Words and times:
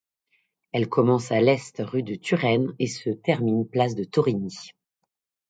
Elle 0.71 0.89
commence 0.89 1.31
à 1.31 1.41
l’est 1.41 1.75
rue 1.85 2.01
de 2.01 2.15
Turenne 2.15 2.73
et 2.79 2.87
se 2.87 3.11
termine 3.11 3.67
place 3.67 3.93
de 3.93 4.03
Thorigny. 4.03 4.71